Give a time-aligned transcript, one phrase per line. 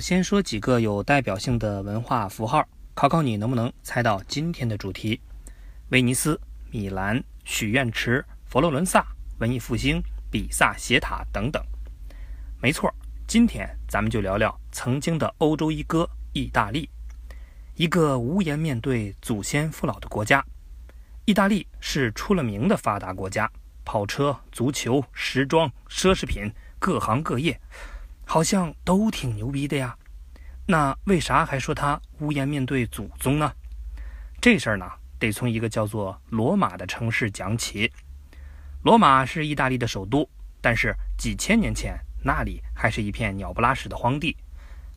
[0.00, 5.20] 先说几个有代表性的文化符号，考考你能不能猜到今天的主题：
[5.90, 6.40] 威尼斯、
[6.70, 9.06] 米兰、许愿池、佛罗伦萨、
[9.38, 11.62] 文艺复兴、比萨斜塔等等。
[12.62, 12.92] 没错，
[13.26, 16.88] 今天咱们就聊聊曾经的欧洲一哥——意大利，
[17.74, 20.42] 一个无颜面对祖先父老的国家。
[21.26, 23.50] 意大利是出了名的发达国家，
[23.84, 27.60] 跑车、足球、时装、奢侈品，各行各业。
[28.32, 29.92] 好像都挺牛逼的呀，
[30.64, 33.52] 那为啥还说他无颜面对祖宗呢？
[34.40, 37.92] 这事儿呢，得从一个叫做罗马的城市讲起。
[38.84, 40.30] 罗马是意大利的首都，
[40.60, 44.36] 但是几千年前那里还是一片鸟不拉屎的荒地。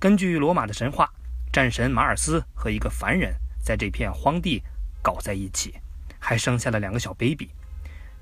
[0.00, 1.08] 根据罗马的神话，
[1.52, 4.60] 战神马尔斯和一个凡人在这片荒地
[5.00, 5.76] 搞在一起，
[6.18, 7.48] 还生下了两个小 baby。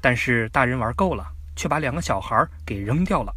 [0.03, 3.34] 但是大人玩够了，却把两个小孩给扔掉了。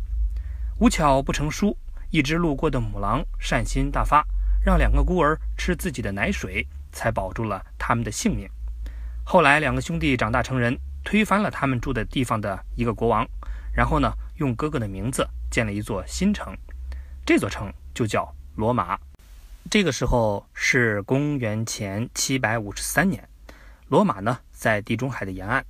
[0.81, 1.77] 无巧不成书，
[2.09, 4.25] 一只路过的母狼善心大发，
[4.65, 8.49] 让两个孤儿吃自己的奶水，才保住了他们的性命。
[9.23, 13.23] 后来，两个兄弟长大成人，推翻了他们住的地方的一个国王，
[13.71, 16.57] 然后呢，用哥哥的名字建了一座新城，
[17.23, 18.99] 这座城就叫罗马。
[19.69, 23.29] 这个时候是公元前七百五十三年，
[23.89, 25.63] 罗马呢在地中海的沿岸，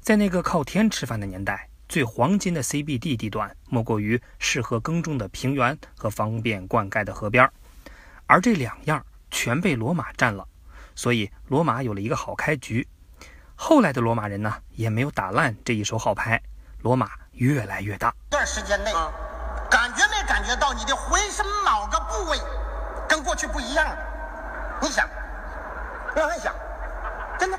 [0.00, 1.68] 在那个靠天吃饭的年代。
[1.88, 7.48] 最黄金的 CBD 地段，莫过于适合耕种的平原和方便灌溉的河边
[8.26, 10.46] 而这两样全被罗马占了，
[10.94, 12.86] 所以罗马有了一个好开局。
[13.54, 16.42] 后来的罗马人呢，也没有打烂这一手好牌，
[16.82, 18.14] 罗马越来越大。
[18.28, 18.92] 段时间内，
[19.70, 22.38] 感觉没感觉到你的浑身某个部位
[23.08, 23.96] 跟过去不一样？
[24.82, 25.08] 你想，
[26.16, 26.52] 我很想，
[27.38, 27.58] 真的。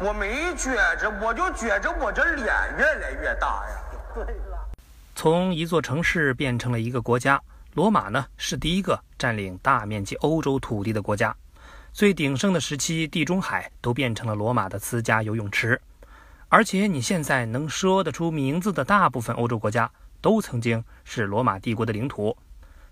[0.00, 2.46] 我没觉着，我就觉着我这脸
[2.78, 3.82] 越来越大呀。
[4.14, 4.68] 对了，
[5.16, 7.40] 从一座城市变成了一个国家，
[7.74, 11.34] 罗马呢是第一个占领大面积欧洲土地的国家。
[11.92, 15.80] 最鼎盛的时期，地中海都变成了罗马的私家游泳池。
[16.48, 22.36] 而且你现在能说得出名字的大部分欧洲国家，都曾经是罗马帝国的领土。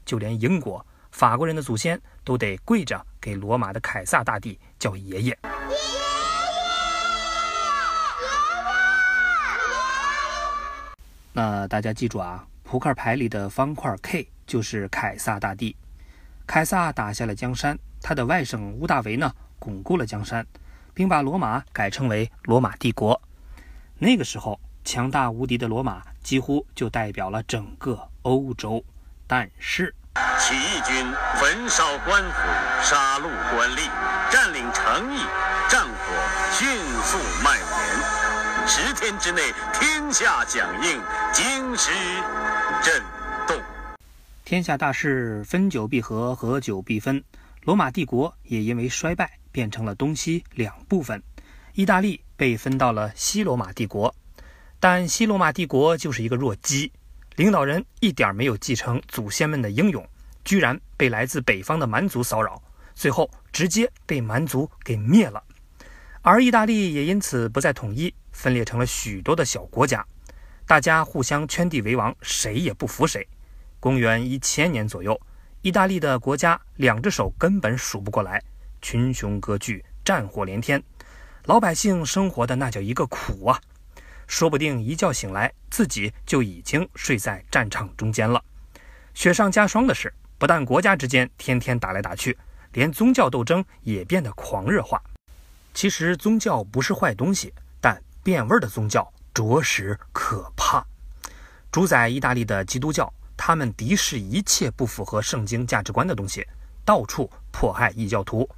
[0.05, 5.39] 就连英国、法国人的祖先都得跪着给罗马的凯撒大帝叫爷爷。
[11.37, 15.77] 那大家记住啊，扑克牌里的方块 K 就是凯撒大帝。
[16.47, 20.47] 凯撒打下了江山，他的外甥屋大维呢，巩固了江山，
[20.95, 23.21] 并把罗马改称为罗马帝国。
[23.99, 28.83] 那个时候，强大无敌的罗马几乎就代表了整个欧洲。
[29.27, 29.95] 但是，
[30.39, 31.05] 起义军
[31.35, 32.39] 焚烧官府，
[32.81, 33.91] 杀戮官吏，
[34.33, 35.19] 占领城邑，
[35.69, 35.93] 战火
[36.51, 36.67] 迅
[37.03, 37.76] 速蔓延。
[38.69, 39.41] 十天之内，
[39.73, 41.01] 天下响应，
[41.33, 41.93] 京师
[42.83, 43.01] 震
[43.47, 43.57] 动。
[44.45, 47.23] 天下大势，分久必合，合久必分。
[47.63, 51.23] 罗马帝国也因为衰败，变成了东西两部分。
[51.75, 54.13] 意大利被分到了西罗马帝国，
[54.81, 56.91] 但西罗马帝国就是一个弱鸡，
[57.37, 60.05] 领导人一点没有继承祖先们的英勇，
[60.45, 62.61] 居然被来自北方的蛮族骚扰，
[62.97, 65.41] 最后直接被蛮族给灭了。
[66.23, 68.13] 而意大利也因此不再统一。
[68.37, 70.07] 分裂成了许多的小国家，
[70.67, 73.27] 大家互相圈地为王，谁也不服谁。
[73.81, 75.19] 公元一千年左右，
[75.63, 78.43] 意大利的国家两只手根本数不过来，
[78.83, 80.81] 群雄割据，战火连天，
[81.45, 83.59] 老百姓生活的那叫一个苦啊！
[84.27, 88.45] 说不定一觉醒来，自己就已经睡在战场中间了。
[89.15, 92.37] 雪上加霜的是，不但国家之间天天打来打去，
[92.73, 95.03] 连宗教斗争也变得狂热化。
[95.73, 97.55] 其实宗教不是坏东西。
[98.27, 100.85] 变味的宗教着实可怕。
[101.71, 106.45] 主宰意大利的基督教，他们敌视一切不符合圣经价值观的东西，
[106.85, 108.51] 到处迫害异教徒，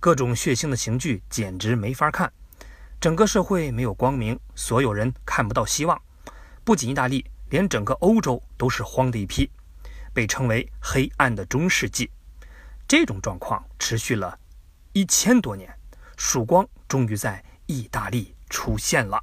[0.00, 2.32] 各种血腥的刑具简直没法看。
[3.00, 5.96] 整个社会没有光明，所有人看不到希望。
[6.64, 9.48] 不仅意大利，连整个欧洲都是荒的一批，
[10.12, 12.10] 被称为黑暗的中世纪。
[12.88, 14.36] 这种状况持续了
[14.94, 15.72] 一千多年，
[16.16, 18.34] 曙光终于在意大利。
[18.48, 19.22] 出现了。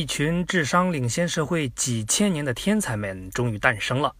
[0.00, 4.16] 一群智商领先社会几千年的天才们终于诞生了。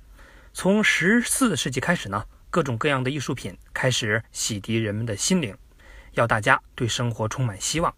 [0.53, 5.57] 从十四世纪开始呢，各种各样的艺术品开始洗涤人们的心灵，
[6.13, 7.95] 要大家对生活充满希望。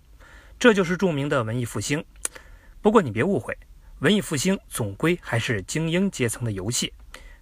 [0.60, 2.04] 这就是著名的文艺复兴。
[2.80, 3.58] 不过你别误会，
[3.98, 6.92] 文艺复兴总归还是精英阶层的游戏，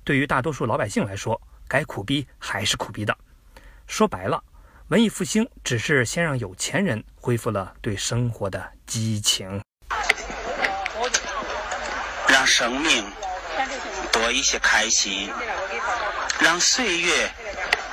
[0.04, 1.38] 对于大多数老百姓来说，
[1.68, 3.14] 该苦逼还是苦逼的。
[3.86, 4.42] 说白了，
[4.88, 9.60] 文艺复兴只是先让有钱人恢复了对生活的激情。
[12.40, 13.04] 让生命
[14.10, 15.30] 多一些开心，
[16.38, 17.30] 让岁月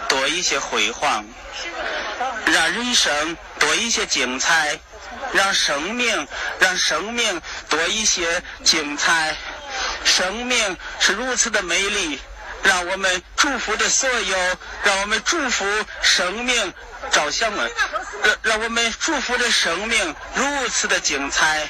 [0.08, 1.26] 多一些辉煌，
[2.46, 4.80] 让人生多一些精彩，
[5.34, 6.26] 让生命
[6.60, 9.36] 让生命多一些精彩。
[10.06, 12.18] 生命是如此的美丽，
[12.64, 14.38] 让我们祝福着所有，
[14.86, 15.66] 让我们祝福
[16.02, 16.74] 生命
[17.12, 17.70] 照相们，
[18.24, 21.68] 让让我们祝福着生命如此的精彩。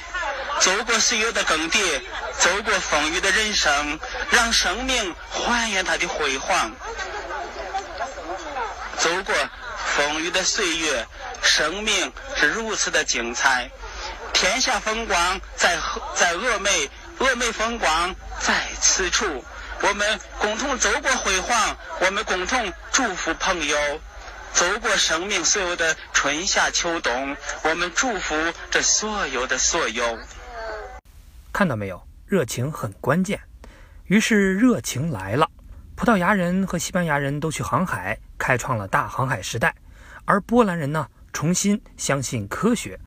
[0.60, 2.02] 走过岁月的更迭，
[2.40, 4.00] 走过风雨的人生，
[4.30, 6.72] 让生命还原它的辉煌。
[8.98, 9.36] 走过
[9.96, 11.06] 风雨的岁月，
[11.42, 13.70] 生命是如此的精彩。
[14.34, 15.78] 天下风光在
[16.16, 16.90] 在峨眉，
[17.20, 19.44] 峨眉风光在此处。
[19.82, 23.78] 我们共同走过辉煌，我们共同祝福朋友。
[24.54, 28.36] 走过生命所有的春夏秋冬，我们祝福
[28.72, 30.18] 这所有的所有。
[31.54, 33.40] 看到没有，热情很关键。
[34.08, 35.50] 于是热情来了，
[35.96, 39.74] 葡萄牙人和西班牙人都去航海，开创了大航海时代。
[40.26, 43.00] 而波兰人呢，重新相信科学，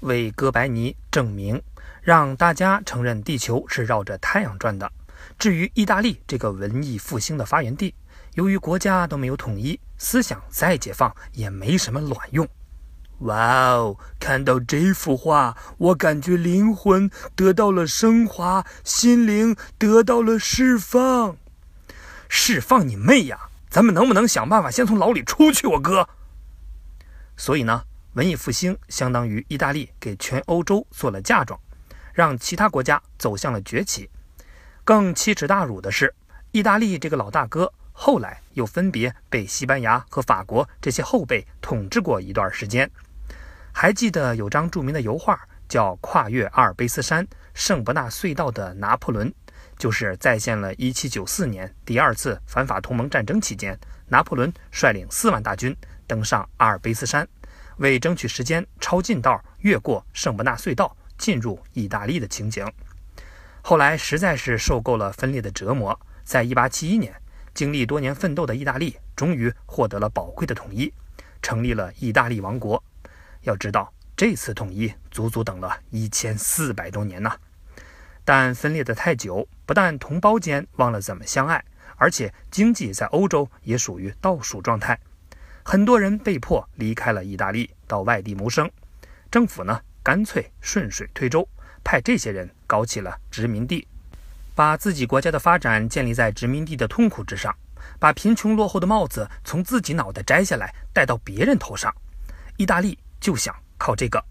[0.00, 1.60] 为哥白尼证明，
[2.02, 4.92] 让大家承认地球是绕着太阳转的。
[5.38, 7.94] 至于意大利这个文艺复兴的发源地，
[8.34, 12.46] 由于国家都没有统一，思想再解放也没什么卵用。
[13.20, 13.98] 哇哦！
[14.18, 21.36] 看到这幅画，我感觉灵魂得到了升华，心灵得到了释放。
[22.28, 23.48] 释放你妹呀！
[23.68, 25.66] 咱们能不能想办法先从牢里出去？
[25.66, 26.08] 我哥。
[27.36, 27.84] 所以呢，
[28.14, 31.60] 文艺复兴相当于意大利给全欧洲做了嫁妆，
[32.14, 34.08] 让其他国家走向了崛起。
[34.82, 36.14] 更奇耻大辱的是，
[36.52, 42.90] 意大利这个老大哥后来又分别被西班牙和法国这些后辈统治过一段时间。
[43.72, 49.28] 还记得有张著名的油画，叫《跨越阿尔卑斯山圣伯纳隧道的拿破仑》，
[49.78, 55.74] 就是再现了1794年第二次反法同盟战争期间，拿破仑率领四万大军
[56.06, 57.26] 登上阿尔卑斯山，
[57.78, 62.66] 为争取时间抄近道越过圣伯纳隧道进入意大利的情景。
[63.62, 67.14] 后来实在是受够了分裂的折磨，在1871年，
[67.54, 70.92] 经历多年奋斗的意大利终于获得了宝贵的统一，
[71.40, 72.82] 成立了意大利王国。
[73.42, 77.32] 要知道，这次统一足足等了一千四百多年呢！
[78.24, 81.64] 但分裂的太久，不但同胞间忘了怎么相爱，
[81.96, 84.98] 而且经济在欧洲也属于倒数状态。
[85.62, 88.70] 很多人被迫离开了意大利，到外地谋生。
[89.30, 91.48] 政府呢，干脆顺水推舟，
[91.82, 93.86] 派这些人搞起了殖民地，
[94.54, 97.56] 把自己国家的发展建立在殖民地的痛苦之上，
[97.98, 101.94] 把贫穷落后的帽子从自己脑袋摘下来，戴到别人头上。
[102.56, 102.98] 意大利。
[103.20, 104.24] 就想靠这个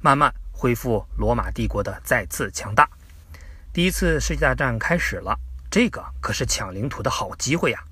[0.00, 2.88] 慢慢恢复罗马帝国的再次强大。
[3.72, 5.38] 第一次世界大战开始了，
[5.70, 7.82] 这个可是抢领土的好机会呀！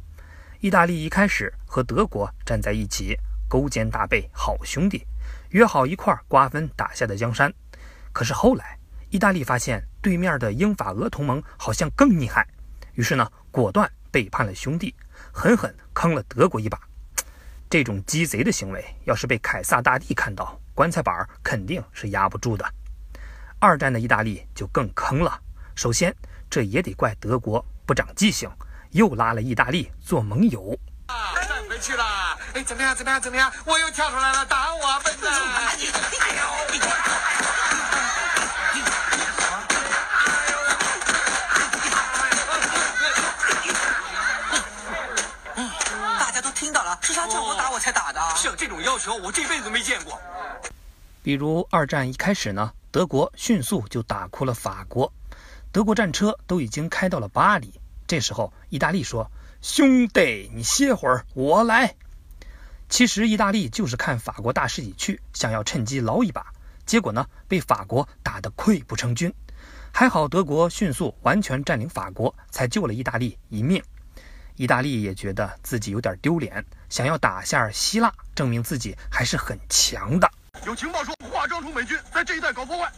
[0.60, 3.16] 意大利一开始和德国站在一起，
[3.48, 5.06] 勾肩搭背，好兄弟，
[5.50, 7.50] 约好一块瓜分打下的江山。
[8.12, 8.76] 可是后来，
[9.08, 12.46] 意大利发现对面的英法俄同盟好像更厉害，
[12.92, 14.94] 于是呢，果断背叛了兄弟，
[15.32, 16.89] 狠狠坑了德国一把。
[17.70, 22.68] 这种鸡贼的行为，要是被凯撒大帝看到，棺材板肯定是压不住的。
[23.60, 25.40] 二战的意大利就更坑了。
[25.76, 26.12] 首先，
[26.50, 28.50] 这也得怪德国不长记性，
[28.90, 30.76] 又拉了意大利做盟友。
[31.46, 32.04] 站回去了，
[32.54, 32.92] 哎，怎么样？
[32.92, 33.20] 怎么样？
[33.20, 33.52] 怎么样？
[33.64, 35.32] 我又跳出来了，打我，笨蛋！
[35.32, 37.09] 哎呦！
[47.00, 48.20] 是他叫我打，我才打的。
[48.36, 50.18] 像这种要求，我这辈子没见过。
[51.22, 55.12] 比如二战一开始呢，德国迅速就打哭了法国，
[55.72, 57.72] 德国战车都已经开到了巴黎。
[58.06, 59.30] 这时候，意大利说
[59.62, 61.94] ：“兄弟，你歇会儿，我来。”
[62.88, 66.44] 其实，意大利就是看法国大势已去，想要趁机捞一把。
[66.86, 69.32] 结果呢，被法国打得溃不成军。
[69.92, 73.82] 还好德国迅速完全占领法国，才救了意大利一命。
[74.60, 80.30] 意大利也觉得自己有点丢脸想要打下希腊证明自己还是很强的。
[80.66, 82.92] 有情报说化妆成美军在这一带搞破坏。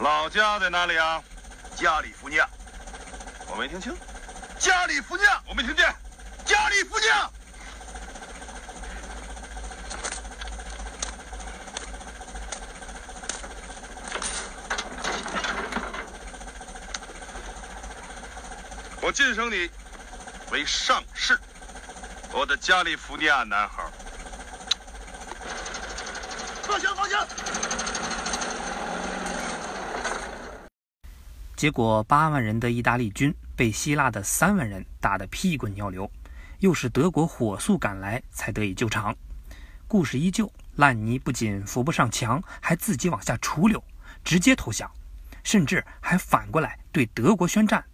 [0.00, 1.22] 老家在哪里啊？
[1.76, 2.48] 加利福尼亚。
[3.52, 3.94] 我没听清。
[4.58, 5.94] 加利福尼亚，我没听见。
[6.46, 7.30] 加利福尼亚。
[19.02, 19.68] 我晋升你
[20.50, 21.38] 为上士，
[22.32, 23.84] 我的加利福尼亚男孩。
[26.62, 27.71] 放行，放行。
[31.62, 36.10] 结果，八万人的意大利军被希腊的三万人打得屁滚尿流，
[36.58, 39.16] 又是德国火速赶来才得以救场。
[39.86, 43.80] 故事依旧，烂泥不仅扶不上墙，还自己往下出溜，
[44.24, 44.90] 直接投降，
[45.44, 47.84] 甚至还反过来对德国宣战。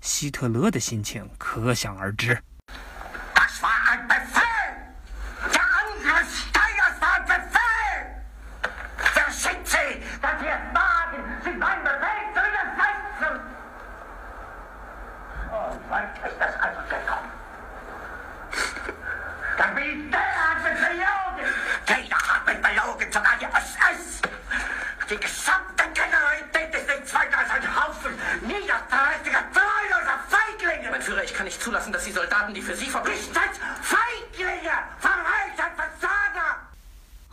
[0.00, 2.42] 希特勒的心情可想而知。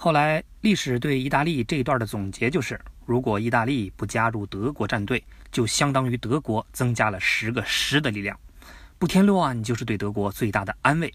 [0.06, 8.40] 后来，历史对意大利这一段的总结就是：如果意大利不加入德国战队，就相当于德国增加了十个师的力量，
[9.00, 11.12] 不添乱就是对德国最大的安慰。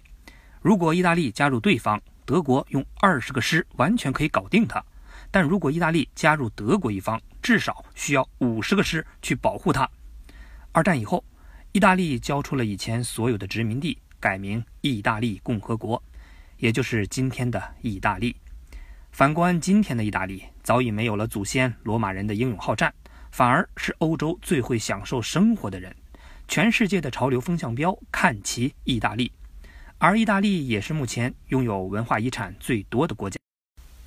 [0.60, 4.80] 如果意大利加入对方，德国用二十个师完全可以搞定它；
[5.30, 9.88] 但如果意大利加入德国一方，至少需要五十个师去保护它。
[10.72, 11.24] 二战以后，
[11.70, 16.02] 意大利交出了以前所有的殖民地，改名意大利共和国，
[16.56, 18.34] 也就是今天的意大利。
[19.12, 22.94] 反观今天的意大利，早已没有了祖先罗马人的英勇好战，
[23.30, 25.94] 反而是欧洲最会享受生活的人。
[26.48, 29.30] 全世界的潮流风向标看齐意大利，
[29.98, 33.38] 而意大利也是目前拥有文化遗产最多的国家。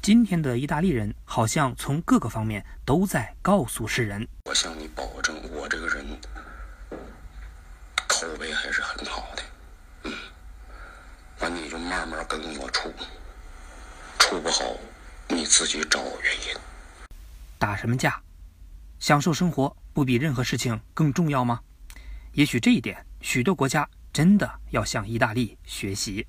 [0.02, 6.06] 今天的意大利人好像从各个方面都在告诉世人：我向你保证，我这个人
[8.08, 9.44] 口碑还是很好的。
[10.04, 10.14] 嗯，
[11.40, 12.92] 那你就慢慢跟我处，
[14.34, 14.64] 处不好。
[15.30, 16.60] 你自己找原因。
[17.60, 18.20] 打什么架？
[19.00, 21.62] 享受生活不比任何事情更重要吗？
[22.32, 26.26] 也许这一点，许多国家真的要向意大利学习。